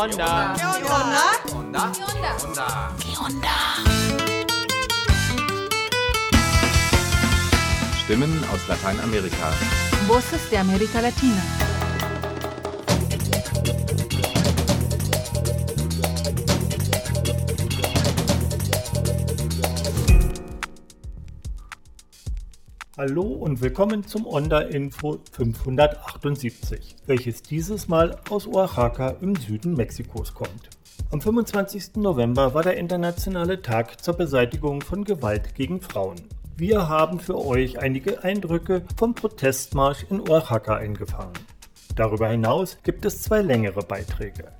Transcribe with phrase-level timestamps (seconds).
[0.00, 0.54] onda?
[0.56, 1.32] ¿Qué onda?
[1.52, 1.92] Onda.
[2.98, 3.56] ¿Qué onda?
[8.02, 9.50] Stimmen aus Lateinamerika.
[10.08, 11.42] Voces de América Latina.
[23.02, 30.34] Hallo und willkommen zum Onda Info 578, welches dieses Mal aus Oaxaca im Süden Mexikos
[30.34, 30.68] kommt.
[31.10, 31.96] Am 25.
[31.96, 36.16] November war der internationale Tag zur Beseitigung von Gewalt gegen Frauen.
[36.58, 41.32] Wir haben für euch einige Eindrücke vom Protestmarsch in Oaxaca eingefangen.
[41.96, 44.52] Darüber hinaus gibt es zwei längere Beiträge.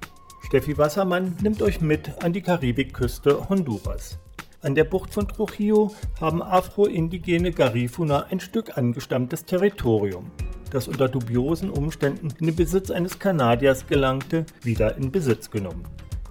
[0.46, 4.18] Steffi Wassermann nimmt euch mit an die Karibikküste Honduras.
[4.62, 10.30] An der Bucht von Trujillo haben afro-indigene Garifuna ein Stück angestammtes Territorium,
[10.70, 15.85] das unter dubiosen Umständen in den Besitz eines Kanadiers gelangte, wieder in Besitz genommen.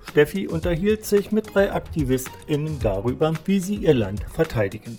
[0.08, 4.96] Steffi unterhielt sich mit drei AktivistInnen darüber, wie sie ihr Land verteidigen.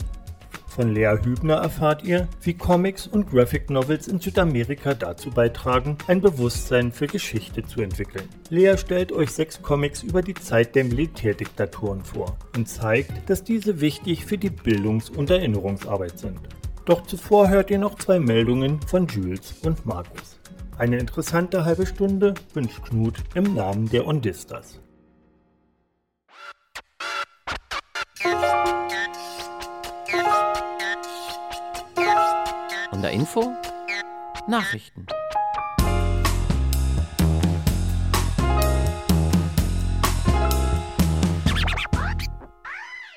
[0.81, 6.23] Von Lea Hübner erfahrt ihr, wie Comics und Graphic Novels in Südamerika dazu beitragen, ein
[6.23, 8.27] Bewusstsein für Geschichte zu entwickeln.
[8.48, 13.83] Lea stellt euch sechs Comics über die Zeit der Militärdiktaturen vor und zeigt, dass diese
[13.83, 16.39] wichtig für die Bildungs- und Erinnerungsarbeit sind.
[16.86, 20.41] Doch zuvor hört ihr noch zwei Meldungen von Jules und Markus.
[20.78, 24.81] Eine interessante halbe Stunde wünscht Knut im Namen der Ondistas.
[32.92, 33.52] Onda Info?
[34.48, 35.06] Nachrichten.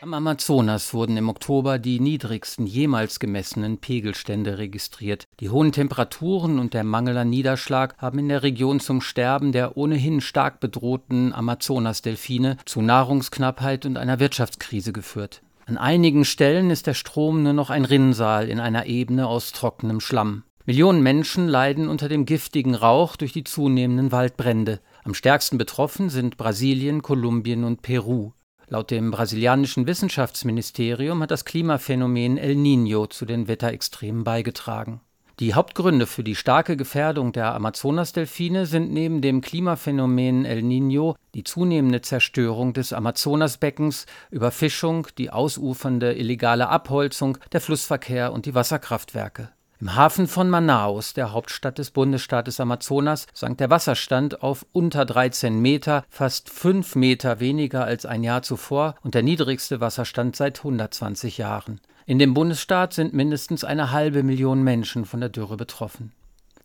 [0.01, 5.27] Am Amazonas wurden im Oktober die niedrigsten jemals gemessenen Pegelstände registriert.
[5.39, 9.77] Die hohen Temperaturen und der Mangel an Niederschlag haben in der Region zum Sterben der
[9.77, 15.41] ohnehin stark bedrohten Amazonasdelfine zu Nahrungsknappheit und einer Wirtschaftskrise geführt.
[15.65, 20.01] An einigen Stellen ist der Strom nur noch ein Rinnsal in einer Ebene aus trockenem
[20.01, 20.43] Schlamm.
[20.65, 24.79] Millionen Menschen leiden unter dem giftigen Rauch durch die zunehmenden Waldbrände.
[25.03, 28.31] Am stärksten betroffen sind Brasilien, Kolumbien und Peru.
[28.67, 35.01] Laut dem brasilianischen Wissenschaftsministerium hat das Klimaphänomen El Niño zu den Wetterextremen beigetragen.
[35.43, 41.43] Die Hauptgründe für die starke Gefährdung der Amazonasdelfine sind neben dem Klimaphänomen El Niño die
[41.43, 49.49] zunehmende Zerstörung des Amazonasbeckens, Überfischung, die ausufernde illegale Abholzung, der Flussverkehr und die Wasserkraftwerke.
[49.81, 55.59] Im Hafen von Manaus, der Hauptstadt des Bundesstaates Amazonas, sank der Wasserstand auf unter 13
[55.59, 61.37] Meter, fast fünf Meter weniger als ein Jahr zuvor und der niedrigste Wasserstand seit 120
[61.37, 61.81] Jahren.
[62.05, 66.11] In dem Bundesstaat sind mindestens eine halbe Million Menschen von der Dürre betroffen.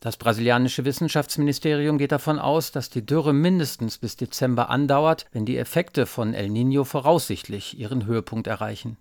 [0.00, 5.58] Das brasilianische Wissenschaftsministerium geht davon aus, dass die Dürre mindestens bis Dezember andauert, wenn die
[5.58, 8.96] Effekte von El Niño voraussichtlich ihren Höhepunkt erreichen.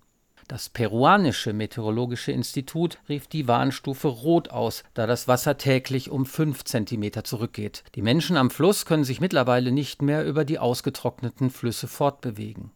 [0.47, 6.63] Das peruanische Meteorologische Institut rief die Warnstufe Rot aus, da das Wasser täglich um fünf
[6.63, 7.83] Zentimeter zurückgeht.
[7.95, 12.71] Die Menschen am Fluss können sich mittlerweile nicht mehr über die ausgetrockneten Flüsse fortbewegen.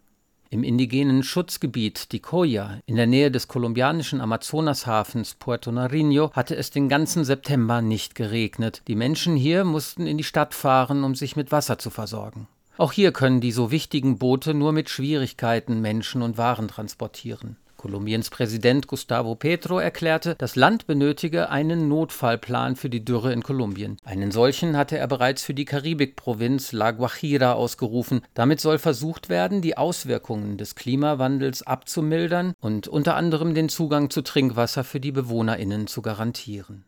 [0.53, 6.89] Im indigenen Schutzgebiet Dicoya in der Nähe des kolumbianischen Amazonashafens Puerto Nariño hatte es den
[6.89, 8.81] ganzen September nicht geregnet.
[8.89, 12.49] Die Menschen hier mussten in die Stadt fahren, um sich mit Wasser zu versorgen.
[12.77, 17.55] Auch hier können die so wichtigen Boote nur mit Schwierigkeiten Menschen und Waren transportieren.
[17.81, 23.97] Kolumbiens Präsident Gustavo Petro erklärte, das Land benötige einen Notfallplan für die Dürre in Kolumbien.
[24.05, 28.21] Einen solchen hatte er bereits für die Karibikprovinz La Guajira ausgerufen.
[28.35, 34.21] Damit soll versucht werden, die Auswirkungen des Klimawandels abzumildern und unter anderem den Zugang zu
[34.21, 36.83] Trinkwasser für die Bewohnerinnen zu garantieren.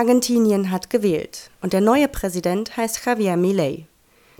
[0.00, 3.86] Argentinien hat gewählt und der neue Präsident heißt Javier Milei.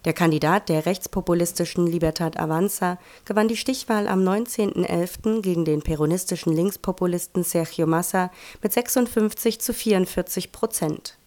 [0.07, 5.43] Der Kandidat der rechtspopulistischen Libertad Avanza gewann die Stichwahl am 19.11.
[5.43, 8.31] gegen den peronistischen Linkspopulisten Sergio Massa
[8.63, 11.19] mit 56 zu 44 Prozent.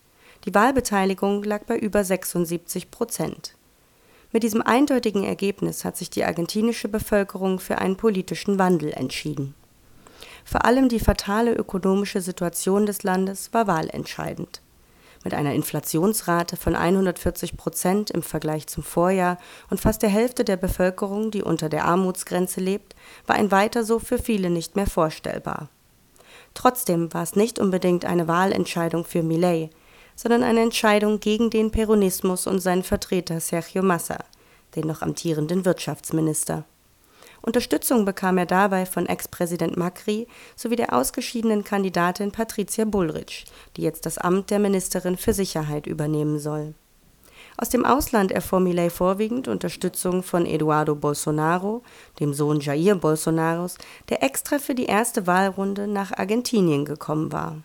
[0.45, 3.53] Die Wahlbeteiligung lag bei über 76 Prozent.
[4.31, 9.53] Mit diesem eindeutigen Ergebnis hat sich die argentinische Bevölkerung für einen politischen Wandel entschieden.
[10.45, 14.61] Vor allem die fatale ökonomische Situation des Landes war wahlentscheidend.
[15.23, 19.37] Mit einer Inflationsrate von 140 Prozent im Vergleich zum Vorjahr
[19.69, 22.93] und fast der Hälfte der Bevölkerung, die unter der Armutsgrenze lebt,
[23.25, 25.69] war ein Weiter so für viele nicht mehr vorstellbar.
[26.53, 29.69] Trotzdem war es nicht unbedingt eine Wahlentscheidung für Millet,
[30.15, 34.19] sondern eine Entscheidung gegen den Peronismus und seinen Vertreter Sergio Massa,
[34.75, 36.65] den noch amtierenden Wirtschaftsminister.
[37.45, 43.43] Unterstützung bekam er dabei von Ex-Präsident Macri sowie der ausgeschiedenen Kandidatin Patricia Bullrich,
[43.75, 46.73] die jetzt das Amt der Ministerin für Sicherheit übernehmen soll.
[47.57, 51.83] Aus dem Ausland erfuhr Milei vorwiegend Unterstützung von Eduardo Bolsonaro,
[52.21, 57.57] dem Sohn Jair Bolsonaros, der extra für die erste Wahlrunde nach Argentinien gekommen war.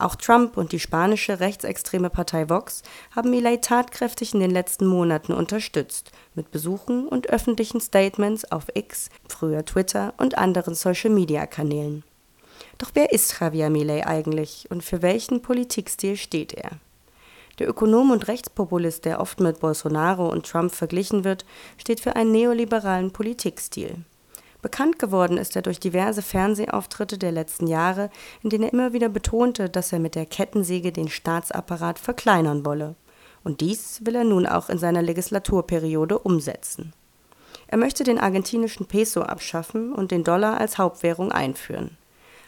[0.00, 2.82] Auch Trump und die spanische rechtsextreme Partei Vox
[3.16, 9.10] haben Milei tatkräftig in den letzten Monaten unterstützt, mit Besuchen und öffentlichen Statements auf X,
[9.28, 12.04] früher Twitter und anderen Social-Media-Kanälen.
[12.78, 16.70] Doch wer ist Javier Milei eigentlich und für welchen Politikstil steht er?
[17.58, 21.44] Der Ökonom und Rechtspopulist, der oft mit Bolsonaro und Trump verglichen wird,
[21.76, 23.96] steht für einen neoliberalen Politikstil.
[24.60, 28.10] Bekannt geworden ist er durch diverse Fernsehauftritte der letzten Jahre,
[28.42, 32.96] in denen er immer wieder betonte, dass er mit der Kettensäge den Staatsapparat verkleinern wolle.
[33.44, 36.92] Und dies will er nun auch in seiner Legislaturperiode umsetzen.
[37.68, 41.96] Er möchte den argentinischen Peso abschaffen und den Dollar als Hauptwährung einführen.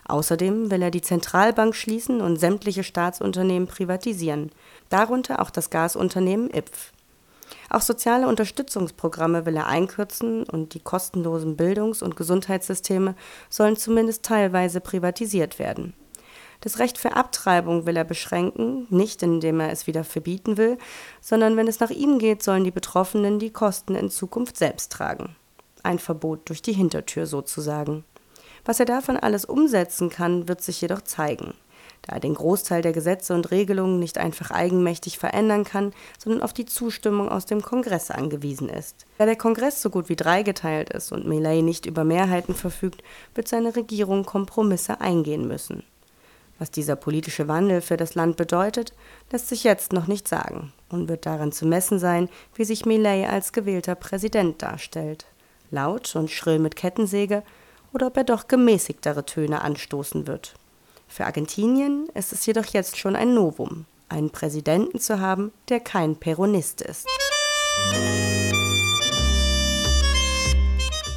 [0.08, 4.50] Außerdem will er die Zentralbank schließen und sämtliche Staatsunternehmen privatisieren,
[4.88, 6.92] darunter auch das Gasunternehmen IPF.
[7.68, 13.14] Auch soziale Unterstützungsprogramme will er einkürzen und die kostenlosen Bildungs- und Gesundheitssysteme
[13.48, 15.94] sollen zumindest teilweise privatisiert werden.
[16.60, 20.76] Das Recht für Abtreibung will er beschränken, nicht indem er es wieder verbieten will,
[21.20, 25.36] sondern wenn es nach ihm geht, sollen die Betroffenen die Kosten in Zukunft selbst tragen.
[25.82, 28.04] Ein Verbot durch die Hintertür sozusagen.
[28.66, 31.54] Was er davon alles umsetzen kann, wird sich jedoch zeigen
[32.02, 36.52] da er den Großteil der Gesetze und Regelungen nicht einfach eigenmächtig verändern kann, sondern auf
[36.52, 39.06] die Zustimmung aus dem Kongress angewiesen ist.
[39.18, 43.02] Da der Kongress so gut wie dreigeteilt ist und Milei nicht über Mehrheiten verfügt,
[43.34, 45.84] wird seine Regierung Kompromisse eingehen müssen.
[46.58, 48.92] Was dieser politische Wandel für das Land bedeutet,
[49.32, 53.26] lässt sich jetzt noch nicht sagen und wird daran zu messen sein, wie sich Milei
[53.26, 55.24] als gewählter Präsident darstellt.
[55.70, 57.42] Laut und schrill mit Kettensäge
[57.94, 60.54] oder ob er doch gemäßigtere Töne anstoßen wird.
[61.10, 66.14] Für Argentinien ist es jedoch jetzt schon ein Novum, einen Präsidenten zu haben, der kein
[66.14, 67.04] Peronist ist.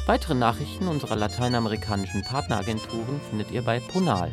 [0.06, 4.32] Weitere Nachrichten unserer lateinamerikanischen Partneragenturen findet ihr bei Ponal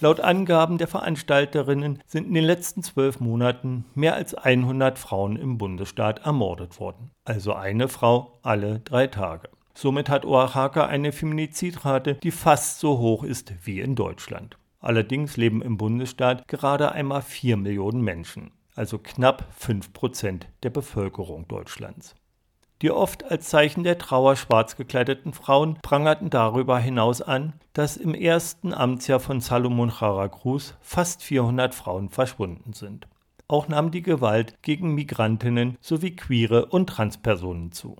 [0.06, 5.58] Laut Angaben der Veranstalterinnen sind in den letzten zwölf Monaten mehr als 100 Frauen im
[5.58, 7.10] Bundesstaat ermordet worden.
[7.24, 9.50] Also eine Frau alle drei Tage.
[9.74, 14.60] Somit hat Oaxaca eine Feminizidrate, die fast so hoch ist wie in Deutschland.
[14.80, 21.48] Allerdings leben im Bundesstaat gerade einmal 4 Millionen Menschen, also knapp 5 Prozent der Bevölkerung
[21.48, 22.14] Deutschlands.
[22.86, 28.14] Die oft als Zeichen der Trauer schwarz gekleideten Frauen prangerten darüber hinaus an, dass im
[28.14, 33.08] ersten Amtsjahr von Salomon Jara Cruz fast 400 Frauen verschwunden sind.
[33.48, 37.96] Auch nahm die Gewalt gegen Migrantinnen sowie queere und Transpersonen zu.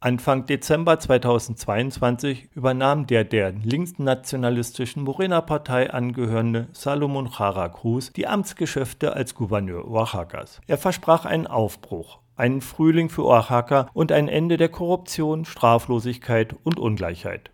[0.00, 9.34] Anfang Dezember 2022 übernahm der der linksnationalistischen Morena-Partei angehörende Salomon Jara Cruz die Amtsgeschäfte als
[9.34, 10.62] Gouverneur Oaxacas.
[10.66, 16.78] Er versprach einen Aufbruch, einen Frühling für Oaxaca und ein Ende der Korruption, Straflosigkeit und
[16.78, 17.50] Ungleichheit.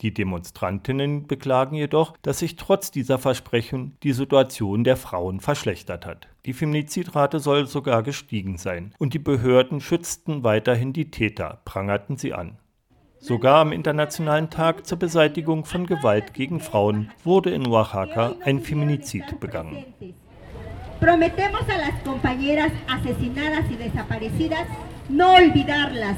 [0.00, 6.28] Die Demonstrantinnen beklagen jedoch, dass sich trotz dieser Versprechen die Situation der Frauen verschlechtert hat.
[6.46, 12.34] Die Feminizidrate soll sogar gestiegen sein und die Behörden schützten weiterhin die Täter, prangerten sie
[12.34, 12.58] an.
[13.18, 19.40] Sogar am Internationalen Tag zur Beseitigung von Gewalt gegen Frauen wurde in Oaxaca ein Feminizid
[19.40, 19.84] begangen.
[21.04, 24.66] Prometemos a las compañeras asesinadas y desaparecidas
[25.10, 26.16] no olvidarlas.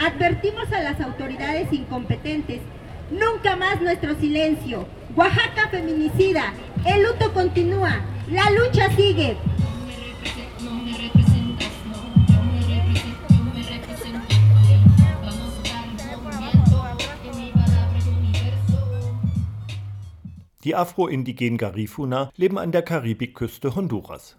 [0.00, 2.60] Advertimos a las autoridades incompetentes
[3.12, 4.88] nunca más nuestro silencio.
[5.14, 8.00] Oaxaca feminicida, el luto continúa,
[8.32, 9.36] la lucha sigue.
[20.64, 24.38] Die afroindigenen Garifuna leben an der Karibikküste Honduras.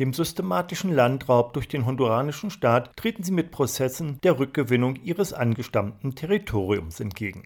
[0.00, 6.16] Dem systematischen Landraub durch den honduranischen Staat treten sie mit Prozessen der Rückgewinnung ihres angestammten
[6.16, 7.44] Territoriums entgegen.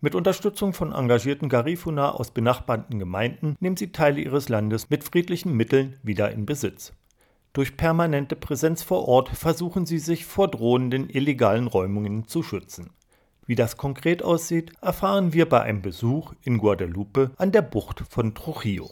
[0.00, 5.52] Mit Unterstützung von engagierten Garifuna aus benachbarten Gemeinden nehmen sie Teile ihres Landes mit friedlichen
[5.52, 6.92] Mitteln wieder in Besitz.
[7.54, 12.90] Durch permanente Präsenz vor Ort versuchen sie sich vor drohenden illegalen Räumungen zu schützen.
[13.48, 18.34] Wie das konkret aussieht, erfahren wir bei einem Besuch in Guadalupe an der Bucht von
[18.34, 18.90] Trujillo.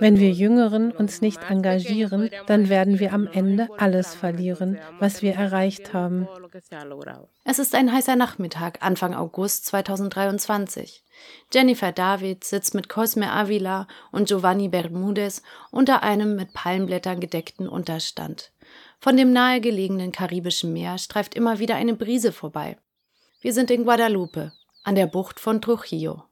[0.00, 5.34] Wenn wir Jüngeren uns nicht engagieren, dann werden wir am Ende alles verlieren, was wir
[5.34, 6.28] erreicht haben.
[7.44, 11.04] Es ist ein heißer Nachmittag, Anfang August 2023.
[11.54, 18.52] Jennifer David sitzt mit Cosme Avila und Giovanni Bermudez unter einem mit Palmblättern gedeckten Unterstand.
[19.06, 22.76] Von dem nahegelegenen Karibischen Meer streift immer wieder eine Brise vorbei.
[23.40, 24.50] Wir sind in Guadalupe,
[24.82, 26.24] an der Bucht von Trujillo.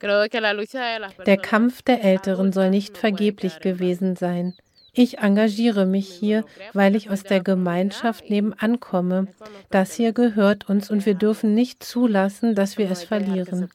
[0.00, 4.54] Der Kampf der Älteren soll nicht vergeblich gewesen sein.
[4.94, 9.26] Ich engagiere mich hier, weil ich aus der Gemeinschaft nebenan komme.
[9.68, 13.68] Das hier gehört uns und wir dürfen nicht zulassen, dass wir es verlieren.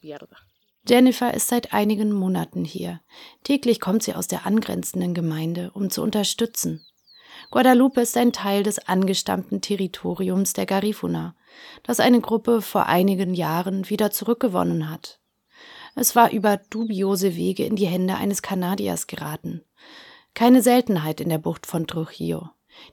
[0.89, 3.01] Jennifer ist seit einigen Monaten hier.
[3.43, 6.83] Täglich kommt sie aus der angrenzenden Gemeinde, um zu unterstützen.
[7.51, 11.35] Guadalupe ist ein Teil des angestammten Territoriums der Garifuna,
[11.83, 15.19] das eine Gruppe vor einigen Jahren wieder zurückgewonnen hat.
[15.95, 19.63] Es war über dubiose Wege in die Hände eines Kanadiers geraten.
[20.33, 22.49] Keine Seltenheit in der Bucht von Trujillo.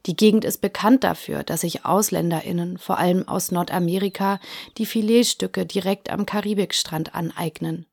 [0.06, 4.38] Die Gegend ist bekannt dafür, dass sich AusländerInnen, vor allem aus Nordamerika,
[4.78, 7.86] die Filetstücke direkt am Karibikstrand aneignen.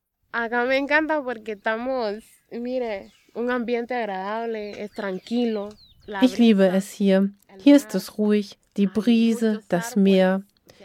[5.72, 5.88] Es.
[6.22, 7.30] Ich liebe es hier.
[7.60, 10.44] Hier ist es ruhig, die Brise, das Meer.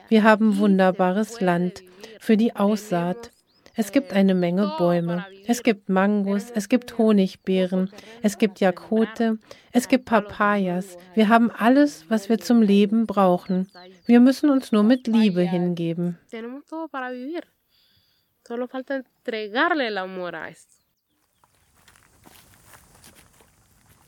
[0.09, 1.83] Wir haben wunderbares Land
[2.21, 3.31] für die Aussaat.
[3.77, 5.27] Es gibt eine Menge Bäume.
[5.47, 7.91] Es gibt Mangos, es gibt Honigbeeren,
[8.23, 9.39] es gibt Jakote,
[9.73, 10.97] es gibt Papayas.
[11.15, 13.69] Wir haben alles, was wir zum Leben brauchen.
[14.07, 16.19] Wir müssen uns nur mit Liebe hingeben.
[18.47, 20.74] Solo falta entregarle el amor a esto.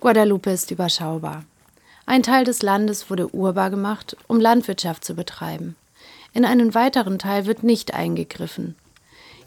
[0.01, 1.45] Guadalupe ist überschaubar.
[2.05, 5.75] Ein Teil des Landes wurde urbar gemacht, um Landwirtschaft zu betreiben.
[6.35, 8.77] In einen weiteren Teil wird nicht eingegriffen.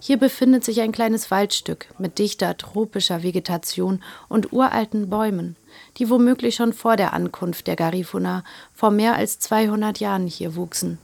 [0.01, 5.55] Hier befindet sich ein kleines Waldstück mit dichter tropischer Vegetation und uralten Bäumen,
[5.97, 10.97] die womöglich schon vor der Ankunft der Garifuna vor mehr als 200 Jahren hier wuchsen.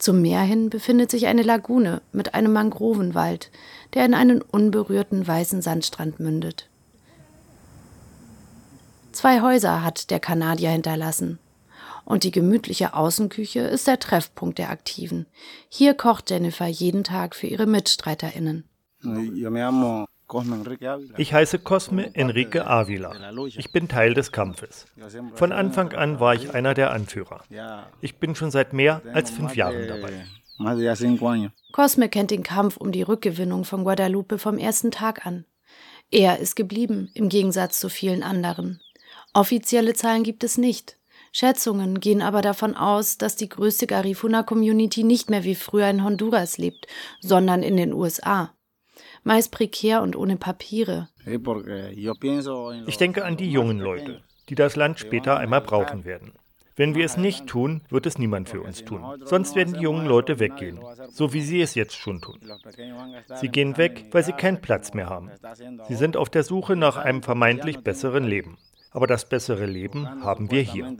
[0.00, 3.50] Zum Meer hin befindet sich eine Lagune mit einem Mangrovenwald,
[3.92, 6.70] der in einen unberührten weißen Sandstrand mündet.
[9.12, 11.38] Zwei Häuser hat der Kanadier hinterlassen.
[12.06, 15.26] Und die gemütliche Außenküche ist der Treffpunkt der Aktiven.
[15.68, 18.64] Hier kocht Jennifer jeden Tag für ihre MitstreiterInnen.
[21.16, 23.12] Ich heiße Cosme Enrique Avila.
[23.46, 24.86] Ich bin Teil des Kampfes.
[25.34, 27.42] Von Anfang an war ich einer der Anführer.
[28.00, 30.12] Ich bin schon seit mehr als fünf Jahren dabei.
[31.72, 35.46] Cosme kennt den Kampf um die Rückgewinnung von Guadalupe vom ersten Tag an.
[36.10, 38.80] Er ist geblieben, im Gegensatz zu vielen anderen.
[39.32, 40.96] Offizielle Zahlen gibt es nicht.
[41.32, 46.58] Schätzungen gehen aber davon aus, dass die größte Garifuna-Community nicht mehr wie früher in Honduras
[46.58, 46.88] lebt,
[47.20, 48.52] sondern in den USA
[49.24, 51.08] meist prekär und ohne Papiere.
[52.86, 56.32] Ich denke an die jungen Leute, die das Land später einmal brauchen werden.
[56.76, 59.04] Wenn wir es nicht tun, wird es niemand für uns tun.
[59.24, 62.40] Sonst werden die jungen Leute weggehen, so wie sie es jetzt schon tun.
[63.34, 65.30] Sie gehen weg, weil sie keinen Platz mehr haben.
[65.88, 68.56] Sie sind auf der Suche nach einem vermeintlich besseren Leben.
[68.92, 70.90] Aber das bessere Leben haben wir hier.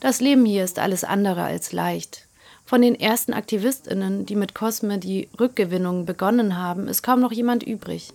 [0.00, 2.29] Das Leben hier ist alles andere als leicht.
[2.70, 7.64] Von den ersten AktivistInnen, die mit Cosme die Rückgewinnung begonnen haben, ist kaum noch jemand
[7.64, 8.12] übrig.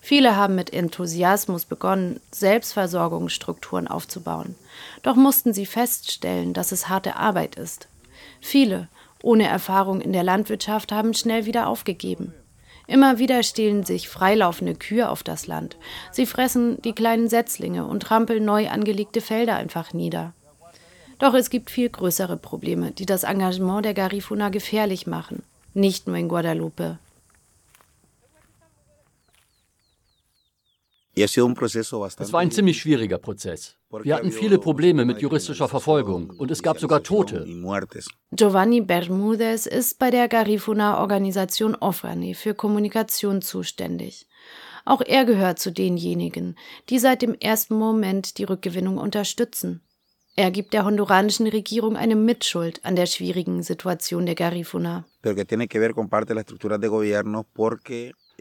[0.00, 4.54] Viele haben mit Enthusiasmus begonnen, Selbstversorgungsstrukturen aufzubauen.
[5.02, 7.88] Doch mussten sie feststellen, dass es harte Arbeit ist.
[8.40, 8.88] Viele,
[9.22, 12.32] ohne Erfahrung in der Landwirtschaft, haben schnell wieder aufgegeben.
[12.86, 15.76] Immer wieder stehlen sich freilaufende Kühe auf das Land.
[16.10, 20.32] Sie fressen die kleinen Setzlinge und trampeln neu angelegte Felder einfach nieder.
[21.20, 25.42] Doch es gibt viel größere Probleme, die das Engagement der Garifuna gefährlich machen.
[25.74, 26.98] Nicht nur in Guadalupe.
[31.14, 31.36] Es
[32.32, 33.76] war ein ziemlich schwieriger Prozess.
[33.90, 37.44] Wir hatten viele Probleme mit juristischer Verfolgung und es gab sogar Tote.
[38.32, 44.26] Giovanni Bermudez ist bei der Garifuna-Organisation Ofrani für Kommunikation zuständig.
[44.86, 46.56] Auch er gehört zu denjenigen,
[46.88, 49.82] die seit dem ersten Moment die Rückgewinnung unterstützen.
[50.36, 55.04] Er gibt der honduranischen Regierung eine Mitschuld an der schwierigen Situation der Garifuna.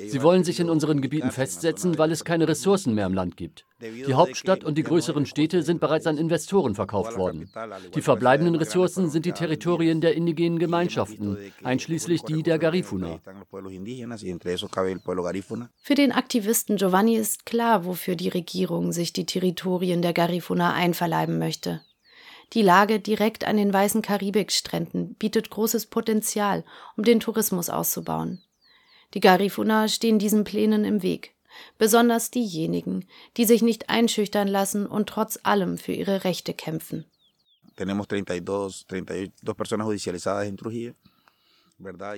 [0.08, 3.66] Sie wollen sich in unseren Gebieten festsetzen, weil es keine Ressourcen mehr im Land gibt.
[3.82, 7.50] Die Hauptstadt und die größeren Städte sind bereits an Investoren verkauft worden.
[7.96, 13.20] Die verbleibenden Ressourcen sind die Territorien der indigenen Gemeinschaften, einschließlich die der Garifuna.
[15.82, 21.40] Für den Aktivisten Giovanni ist klar, wofür die Regierung sich die Territorien der Garifuna einverleiben
[21.40, 21.82] möchte.
[22.54, 26.64] Die Lage direkt an den weißen Karibikstränden bietet großes Potenzial,
[26.98, 28.42] um den Tourismus auszubauen.
[29.14, 31.34] Die Garifuna stehen diesen Plänen im Weg,
[31.78, 33.06] besonders diejenigen,
[33.38, 37.06] die sich nicht einschüchtern lassen und trotz allem für ihre Rechte kämpfen.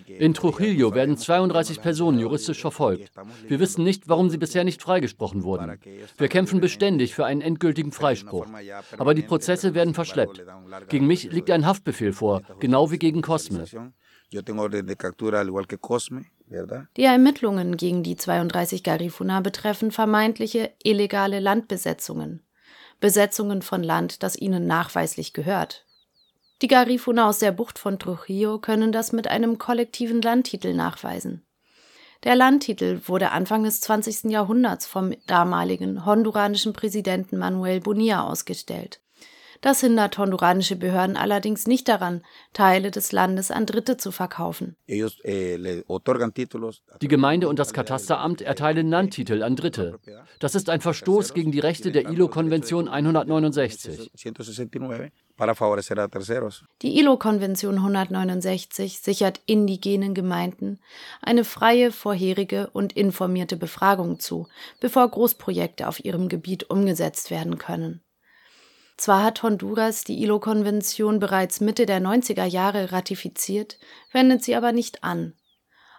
[0.07, 3.11] In Trujillo werden 32 Personen juristisch verfolgt.
[3.47, 5.79] Wir wissen nicht, warum sie bisher nicht freigesprochen wurden.
[6.17, 8.47] Wir kämpfen beständig für einen endgültigen Freispruch.
[8.97, 10.43] Aber die Prozesse werden verschleppt.
[10.89, 13.65] Gegen mich liegt ein Haftbefehl vor, genau wie gegen Cosme.
[16.97, 22.43] Die Ermittlungen gegen die 32 Garifuna betreffen vermeintliche illegale Landbesetzungen.
[22.99, 25.85] Besetzungen von Land, das ihnen nachweislich gehört.
[26.61, 31.43] Die Garifuna aus der Bucht von Trujillo können das mit einem kollektiven Landtitel nachweisen.
[32.23, 34.25] Der Landtitel wurde Anfang des 20.
[34.25, 39.01] Jahrhunderts vom damaligen honduranischen Präsidenten Manuel Bonilla ausgestellt.
[39.61, 44.75] Das hindert honduranische Behörden allerdings nicht daran, Teile des Landes an Dritte zu verkaufen.
[44.87, 45.05] Eh,
[47.01, 49.99] die Gemeinde und das Katasteramt erteilen Landtitel an Dritte.
[50.39, 54.11] Das ist ein Verstoß gegen die Rechte der ILO-Konvention 169.
[56.81, 60.79] Die ILO-Konvention 169 sichert indigenen Gemeinden
[61.21, 64.47] eine freie, vorherige und informierte Befragung zu,
[64.79, 68.01] bevor Großprojekte auf ihrem Gebiet umgesetzt werden können.
[69.01, 73.79] Zwar hat Honduras die ILO-Konvention bereits Mitte der 90er Jahre ratifiziert,
[74.11, 75.33] wendet sie aber nicht an.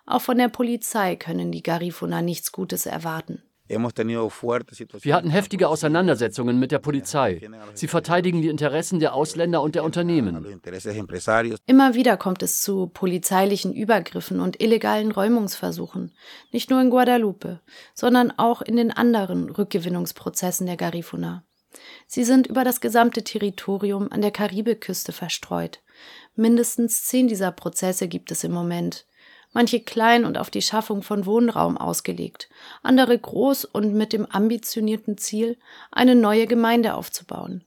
[0.06, 3.42] Auch von der Polizei können die Garifuna nichts Gutes erwarten.
[3.66, 7.40] Wir hatten heftige Auseinandersetzungen mit der Polizei.
[7.74, 10.62] Sie verteidigen die Interessen der Ausländer und der Unternehmen.
[11.66, 16.12] Immer wieder kommt es zu polizeilichen Übergriffen und illegalen Räumungsversuchen,
[16.52, 17.58] nicht nur in Guadalupe,
[17.94, 21.42] sondern auch in den anderen Rückgewinnungsprozessen der Garifuna.
[22.06, 25.80] Sie sind über das gesamte Territorium an der Karibikküste verstreut.
[26.34, 29.06] Mindestens zehn dieser Prozesse gibt es im Moment.
[29.52, 32.48] Manche klein und auf die Schaffung von Wohnraum ausgelegt,
[32.82, 35.58] andere groß und mit dem ambitionierten Ziel,
[35.90, 37.64] eine neue Gemeinde aufzubauen.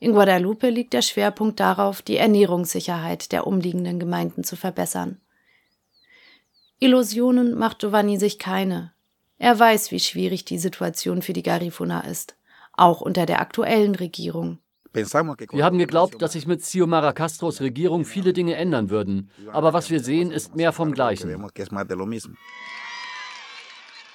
[0.00, 5.18] In Guadalupe liegt der Schwerpunkt darauf, die Ernährungssicherheit der umliegenden Gemeinden zu verbessern.
[6.78, 8.92] Illusionen macht Giovanni sich keine.
[9.38, 12.36] Er weiß, wie schwierig die Situation für die Garifuna ist
[12.76, 14.58] auch unter der aktuellen Regierung.
[14.92, 19.30] Wir haben geglaubt, dass sich mit Xiomara Castros Regierung viele Dinge ändern würden.
[19.52, 21.44] Aber was wir sehen, ist mehr vom Gleichen.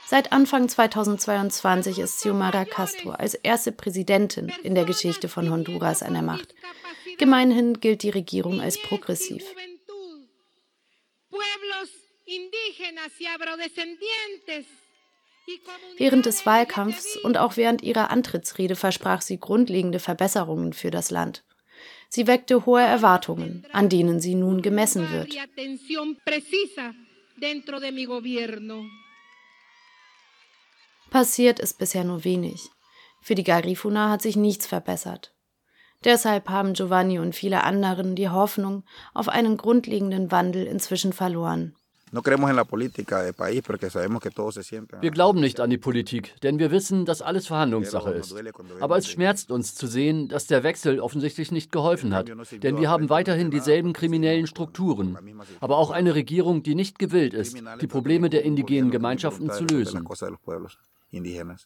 [0.05, 6.13] Seit Anfang 2022 ist Xiomara Castro als erste Präsidentin in der Geschichte von Honduras an
[6.13, 6.55] der Macht.
[7.19, 9.43] Gemeinhin gilt die Regierung als progressiv.
[15.97, 21.43] Während des Wahlkampfs und auch während ihrer Antrittsrede versprach sie grundlegende Verbesserungen für das Land.
[22.09, 25.35] Sie weckte hohe Erwartungen, an denen sie nun gemessen wird.
[31.09, 32.69] Passiert ist bisher nur wenig.
[33.21, 35.35] Für die Garifuna hat sich nichts verbessert.
[36.03, 41.75] Deshalb haben Giovanni und viele anderen die Hoffnung auf einen grundlegenden Wandel inzwischen verloren.
[45.01, 48.35] Wir glauben nicht an die Politik, denn wir wissen, dass alles Verhandlungssache ist.
[48.79, 52.31] Aber es schmerzt uns zu sehen, dass der Wechsel offensichtlich nicht geholfen hat,
[52.63, 55.17] denn wir haben weiterhin dieselben kriminellen Strukturen,
[55.59, 60.07] aber auch eine Regierung, die nicht gewillt ist, die Probleme der indigenen Gemeinschaften zu lösen.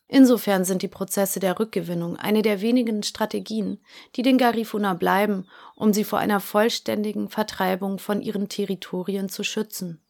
[0.08, 3.80] Insofern sind die Prozesse der Rückgewinnung eine der wenigen Strategien,
[4.16, 10.03] die den Garifuna bleiben, um sie vor einer vollständigen Vertreibung von ihren Territorien zu schützen.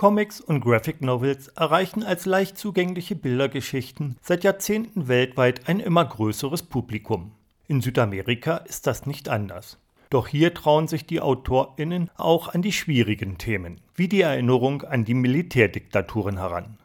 [0.00, 6.62] Comics und Graphic Novels erreichen als leicht zugängliche Bildergeschichten seit Jahrzehnten weltweit ein immer größeres
[6.62, 7.32] Publikum.
[7.68, 9.76] In Südamerika ist das nicht anders.
[10.08, 15.04] Doch hier trauen sich die AutorInnen auch an die schwierigen Themen, wie die Erinnerung an
[15.04, 16.78] die Militärdiktaturen heran.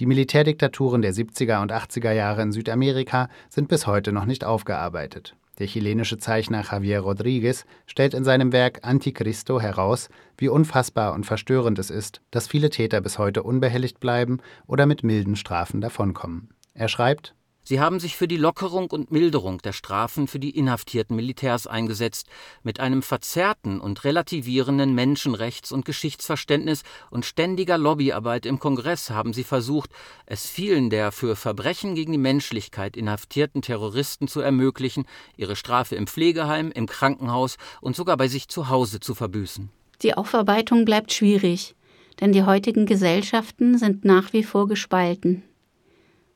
[0.00, 5.36] Die Militärdiktaturen der 70er und 80er Jahre in Südamerika sind bis heute noch nicht aufgearbeitet.
[5.58, 11.78] Der chilenische Zeichner Javier Rodriguez stellt in seinem Werk Anticristo heraus, wie unfassbar und verstörend
[11.78, 16.50] es ist, dass viele Täter bis heute unbehelligt bleiben oder mit milden Strafen davonkommen.
[16.74, 17.35] Er schreibt
[17.68, 22.28] Sie haben sich für die Lockerung und Milderung der Strafen für die inhaftierten Militärs eingesetzt,
[22.62, 29.42] mit einem verzerrten und relativierenden Menschenrechts- und Geschichtsverständnis und ständiger Lobbyarbeit im Kongress haben sie
[29.42, 29.90] versucht,
[30.26, 35.04] es vielen der für Verbrechen gegen die Menschlichkeit inhaftierten Terroristen zu ermöglichen,
[35.36, 39.70] ihre Strafe im Pflegeheim, im Krankenhaus und sogar bei sich zu Hause zu verbüßen.
[40.02, 41.74] Die Aufarbeitung bleibt schwierig,
[42.20, 45.42] denn die heutigen Gesellschaften sind nach wie vor gespalten.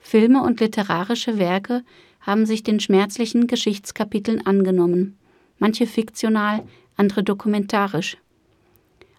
[0.00, 1.84] Filme und literarische Werke
[2.20, 5.16] haben sich den schmerzlichen Geschichtskapiteln angenommen,
[5.58, 6.62] manche fiktional,
[6.96, 8.16] andere dokumentarisch.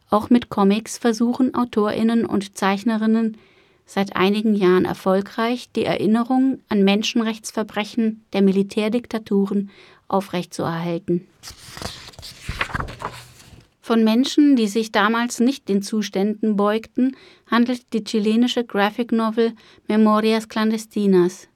[0.10, 3.38] Auch mit Comics versuchen Autorinnen und Zeichnerinnen
[3.86, 9.70] seit einigen Jahren erfolgreich, die Erinnerung an Menschenrechtsverbrechen der Militärdiktaturen
[10.08, 11.28] aufrechtzuerhalten.
[13.82, 17.16] Von Menschen, die sich damals nicht den Zuständen beugten,
[17.50, 19.54] handelt die chilenische Graphic Novel
[19.88, 21.48] Memorias Clandestinas.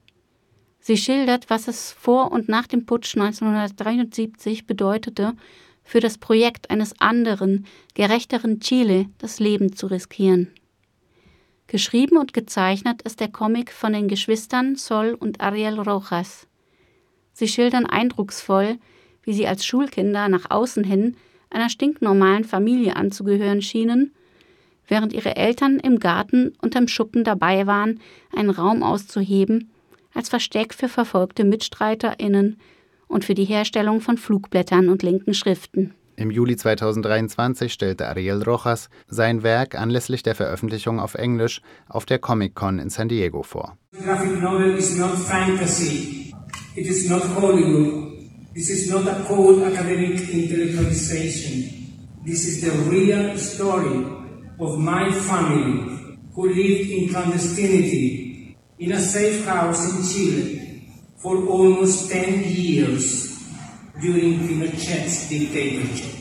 [0.79, 5.33] Sie schildert, was es vor und nach dem Putsch 1973 bedeutete,
[5.83, 10.51] für das Projekt eines anderen, gerechteren Chile das Leben zu riskieren.
[11.67, 16.47] Geschrieben und gezeichnet ist der Comic von den Geschwistern Sol und Ariel Rojas.
[17.33, 18.79] Sie schildern eindrucksvoll,
[19.23, 21.17] wie sie als Schulkinder nach außen hin
[21.55, 24.13] einer stinknormalen Familie anzugehören schienen,
[24.87, 27.99] während ihre Eltern im Garten unterm Schuppen dabei waren,
[28.35, 29.71] einen Raum auszuheben,
[30.13, 32.57] als Versteck für verfolgte MitstreiterInnen
[33.07, 35.93] und für die Herstellung von Flugblättern und linken Schriften.
[36.17, 42.19] Im Juli 2023 stellte Ariel Rojas sein Werk anlässlich der Veröffentlichung auf Englisch auf der
[42.19, 43.77] Comic-Con in San Diego vor.
[43.91, 46.33] Graphic novel is not fantasy.
[46.75, 48.15] It is not Hollywood.
[48.53, 50.17] This is not a cold academic
[51.15, 52.25] intellectualization.
[52.25, 54.05] This is the real story
[54.59, 62.11] of my family who lived in clandestinity in a safe house in Chile for almost
[62.11, 63.37] 10 years
[64.01, 66.11] during Pinochet's dictatorship.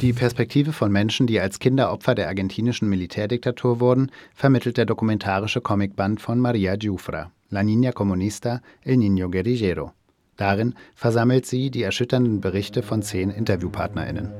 [0.00, 5.60] Die Perspektive von Menschen, die als Kinder Opfer der argentinischen Militärdiktatur wurden, vermittelt der dokumentarische
[5.60, 9.92] Comicband von Maria Giufra, La Niña Comunista, El Niño Guerrillero.
[10.40, 14.30] Darin versammelt sie die erschütternden Berichte von zehn InterviewpartnerInnen.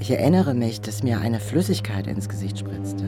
[0.00, 3.04] Ich erinnere mich, dass mir eine Flüssigkeit ins Gesicht spritzte.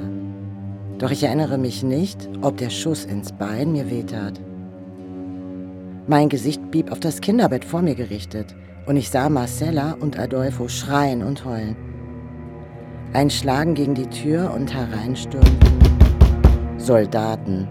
[0.99, 4.41] Doch ich erinnere mich nicht, ob der Schuss ins Bein mir wehtat.
[6.07, 8.55] Mein Gesicht blieb auf das Kinderbett vor mir gerichtet
[8.87, 11.75] und ich sah Marcella und Adolfo schreien und heulen.
[13.15, 15.59] Ein Schlagen gegen die Tür und hereinstürmten
[16.77, 17.67] Soldaten.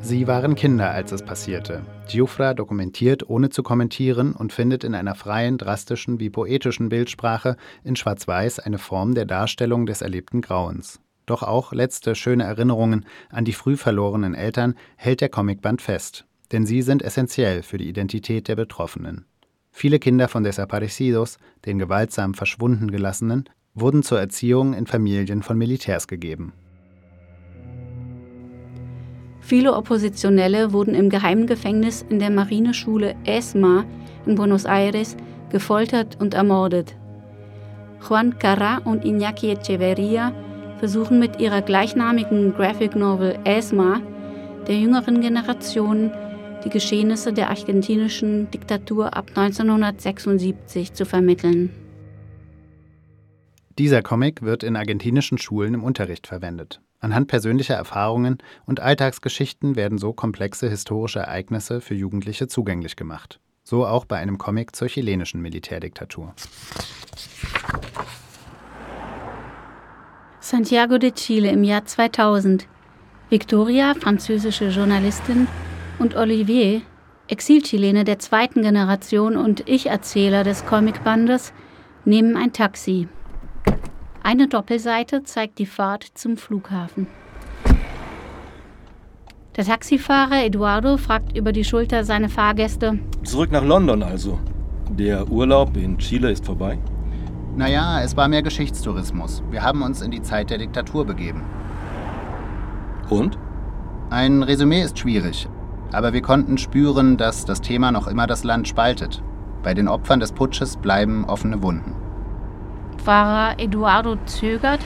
[0.00, 1.82] Sie waren Kinder, als es passierte.
[2.08, 7.96] Giuffra dokumentiert, ohne zu kommentieren und findet in einer freien, drastischen wie poetischen Bildsprache in
[7.96, 11.00] Schwarz-Weiß eine Form der Darstellung des erlebten Grauens.
[11.26, 16.64] Doch auch letzte schöne Erinnerungen an die früh verlorenen Eltern hält der Comicband fest, denn
[16.64, 19.26] sie sind essentiell für die Identität der Betroffenen.
[19.70, 26.08] Viele Kinder von Desaparecidos, den gewaltsam verschwunden gelassenen, wurden zur Erziehung in Familien von Militärs
[26.08, 26.52] gegeben.
[29.48, 33.86] Viele Oppositionelle wurden im Geheimgefängnis in der Marineschule ESMA
[34.26, 35.16] in Buenos Aires
[35.48, 36.94] gefoltert und ermordet.
[38.06, 40.34] Juan Carrá und Iñaki Echeverría
[40.78, 44.02] versuchen mit ihrer gleichnamigen Graphic Novel ESMA
[44.66, 46.10] der jüngeren Generation
[46.66, 51.70] die Geschehnisse der argentinischen Diktatur ab 1976 zu vermitteln.
[53.78, 56.82] Dieser Comic wird in argentinischen Schulen im Unterricht verwendet.
[57.00, 63.38] Anhand persönlicher Erfahrungen und Alltagsgeschichten werden so komplexe historische Ereignisse für Jugendliche zugänglich gemacht.
[63.62, 66.34] So auch bei einem Comic zur chilenischen Militärdiktatur.
[70.40, 72.66] Santiago de Chile im Jahr 2000.
[73.30, 75.46] Victoria, französische Journalistin,
[75.98, 76.80] und Olivier,
[77.28, 81.52] Exilchilene der zweiten Generation und Ich-Erzähler des Comicbandes,
[82.04, 83.08] nehmen ein Taxi.
[84.22, 87.06] Eine Doppelseite zeigt die Fahrt zum Flughafen.
[89.56, 92.98] Der Taxifahrer Eduardo fragt über die Schulter seine Fahrgäste.
[93.24, 94.38] Zurück nach London also.
[94.90, 96.78] Der Urlaub in Chile ist vorbei?
[97.56, 99.42] Naja, es war mehr Geschichtstourismus.
[99.50, 101.42] Wir haben uns in die Zeit der Diktatur begeben.
[103.10, 103.36] Und?
[104.10, 105.48] Ein Resümee ist schwierig,
[105.92, 109.22] aber wir konnten spüren, dass das Thema noch immer das Land spaltet.
[109.62, 112.07] Bei den Opfern des Putsches bleiben offene Wunden.
[113.04, 114.80] Fahrer Eduardo zögert.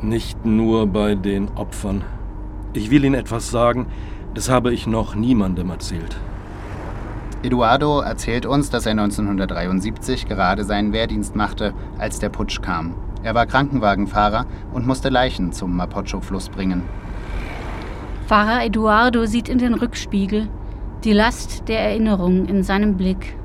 [0.00, 2.02] Nicht nur bei den Opfern.
[2.72, 3.86] Ich will Ihnen etwas sagen,
[4.34, 6.16] das habe ich noch niemandem erzählt.
[7.42, 12.94] Eduardo erzählt uns, dass er 1973 gerade seinen Wehrdienst machte, als der Putsch kam.
[13.22, 16.82] Er war Krankenwagenfahrer und musste Leichen zum Mapocho-Fluss bringen.
[18.26, 20.48] Fahrer Eduardo sieht in den Rückspiegel
[21.04, 23.36] die Last der Erinnerung in seinem Blick.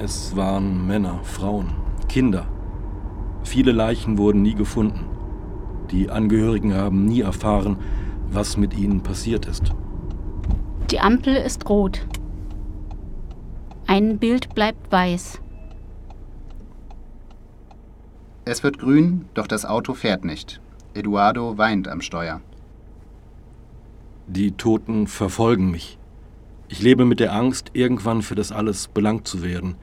[0.00, 1.74] Es waren Männer, Frauen,
[2.08, 2.46] Kinder.
[3.42, 5.06] Viele Leichen wurden nie gefunden.
[5.90, 7.78] Die Angehörigen haben nie erfahren,
[8.30, 9.72] was mit ihnen passiert ist.
[10.90, 12.06] Die Ampel ist rot.
[13.86, 15.40] Ein Bild bleibt weiß.
[18.44, 20.60] Es wird grün, doch das Auto fährt nicht.
[20.94, 22.40] Eduardo weint am Steuer.
[24.28, 25.97] Die Toten verfolgen mich.
[26.68, 29.76] Ich lebe mit der Angst, irgendwann für das alles belangt zu werden.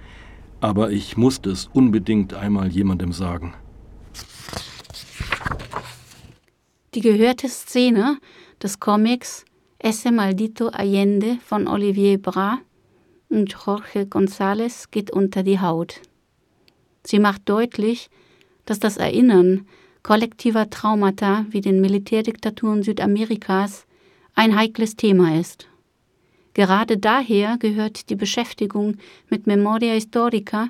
[0.62, 3.54] Aber ich musste es unbedingt einmal jemandem sagen.
[6.94, 8.18] Die gehörte Szene
[8.62, 9.46] des Comics
[9.80, 12.60] Ese Maldito Allende von Olivier Bras
[13.30, 16.02] und Jorge González geht unter die Haut.
[17.04, 18.10] Sie macht deutlich,
[18.66, 19.68] dass das Erinnern
[20.04, 23.86] kollektiver Traumata wie den Militärdiktaturen Südamerikas
[24.34, 25.68] ein heikles Thema ist.
[26.56, 28.96] Gerade daher gehört die Beschäftigung
[29.30, 30.70] mit Memoria Historica,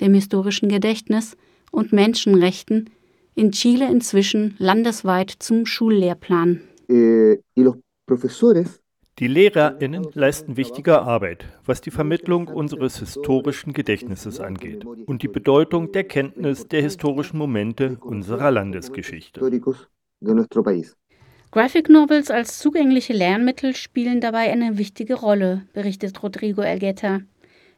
[0.00, 1.36] dem historischen Gedächtnis
[1.70, 2.90] und Menschenrechten
[3.34, 6.62] in Chile inzwischen landesweit zum Schullehrplan.
[6.88, 7.36] Eh,
[9.18, 15.92] die LehrerInnen leisten wichtige Arbeit, was die Vermittlung unseres historischen Gedächtnisses angeht und die Bedeutung
[15.92, 19.40] der Kenntnis der historischen Momente unserer Landesgeschichte.
[21.56, 27.22] Graphic Novels als zugängliche Lernmittel spielen dabei eine wichtige Rolle, berichtet Rodrigo Elgueta.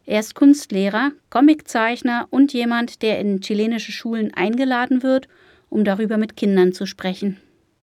[0.04, 5.28] Er ist Kunstlehrer, Comiczeichner und jemand, der in chilenische Schulen eingeladen wird,
[5.68, 7.36] um darüber mit Kindern zu sprechen.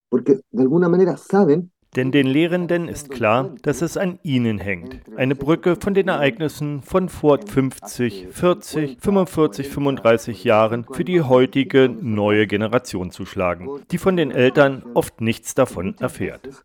[0.10, 5.02] Porque de alguna manera saben denn den Lehrenden ist klar, dass es an ihnen hängt,
[5.16, 11.90] eine Brücke von den Ereignissen von vor 50, 40, 45, 35 Jahren für die heutige
[11.90, 16.64] neue Generation zu schlagen, die von den Eltern oft nichts davon erfährt.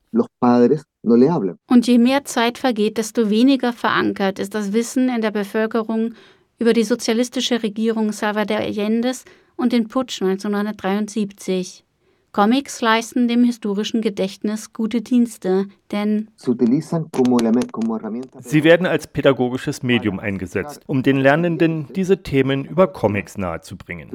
[1.69, 6.15] Und je mehr Zeit vergeht, desto weniger verankert ist das Wissen in der Bevölkerung
[6.59, 9.25] über die sozialistische Regierung Salvador Allende's
[9.57, 11.85] und den Putsch 1973.
[12.33, 16.55] Comics leisten dem historischen Gedächtnis gute Dienste, denn sie
[18.65, 24.11] werden als pädagogisches Medium eingesetzt, um den Lernenden diese Themen über Comics nahezubringen.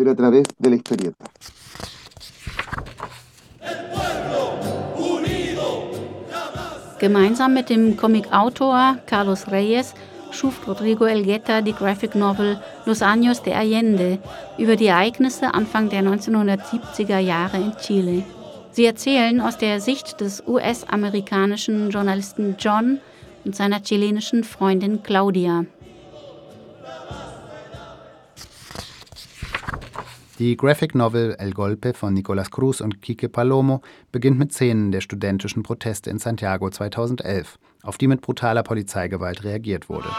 [6.99, 9.93] Gemeinsam mit dem Comicautor Carlos Reyes
[10.36, 14.19] schuf Rodrigo Elgueta die Graphic Novel Los Años de Allende
[14.58, 18.24] über die Ereignisse Anfang der 1970er Jahre in Chile.
[18.71, 23.00] Sie erzählen aus der Sicht des US-amerikanischen Journalisten John
[23.45, 25.65] und seiner chilenischen Freundin Claudia.
[30.38, 35.00] Die Graphic Novel El Golpe von Nicolas Cruz und Quique Palomo beginnt mit Szenen der
[35.00, 40.10] studentischen Proteste in Santiago 2011 auf die mit brutaler Polizeigewalt reagiert wurde.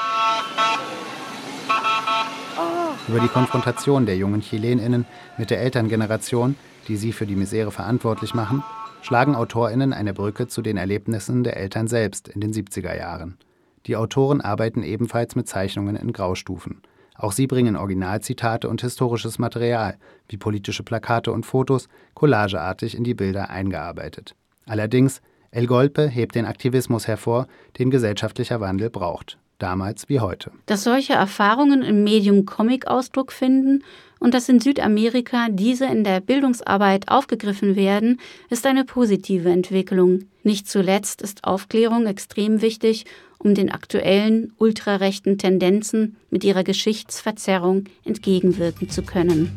[3.09, 5.05] Über die Konfrontation der jungen Chileninnen
[5.38, 6.57] mit der Elterngeneration,
[6.88, 8.62] die sie für die Misere verantwortlich machen,
[9.02, 13.37] schlagen Autorinnen eine Brücke zu den Erlebnissen der Eltern selbst in den 70er Jahren.
[13.87, 16.83] Die Autoren arbeiten ebenfalls mit Zeichnungen in Graustufen.
[17.14, 19.96] Auch sie bringen Originalzitate und historisches Material,
[20.29, 24.35] wie politische Plakate und Fotos, collageartig in die Bilder eingearbeitet.
[24.66, 25.22] Allerdings
[25.57, 27.47] El Golpe hebt den Aktivismus hervor,
[27.79, 30.51] den gesellschaftlicher Wandel braucht, damals wie heute.
[30.66, 33.83] Dass solche Erfahrungen im Medium Comic Ausdruck finden
[34.19, 40.25] und dass in Südamerika diese in der Bildungsarbeit aufgegriffen werden, ist eine positive Entwicklung.
[40.42, 43.07] Nicht zuletzt ist Aufklärung extrem wichtig,
[43.38, 49.57] um den aktuellen ultrarechten Tendenzen mit ihrer Geschichtsverzerrung entgegenwirken zu können.